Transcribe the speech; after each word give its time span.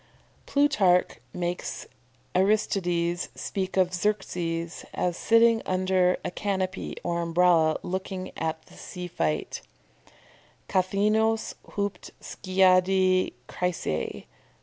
"]Plutarch 0.47 1.19
makes 1.31 1.85
Aristides 2.33 3.29
speak 3.35 3.77
of 3.77 3.93
Xerxes 3.93 4.83
as 4.95 5.15
sitting 5.15 5.61
under 5.63 6.17
a 6.25 6.31
canopy 6.31 6.95
or 7.03 7.21
Umbrella 7.21 7.77
looking 7.83 8.31
at 8.35 8.65
the 8.65 8.73
sea 8.73 9.05
fight 9.07 9.61
"_kathaeenos 10.67 11.53
hupd 11.73 12.09
skiadi 12.19 13.33
chrysae. 13.47 14.25